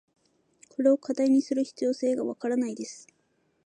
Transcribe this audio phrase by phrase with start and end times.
[0.69, 3.05] これを課題にする必要性が分からないです。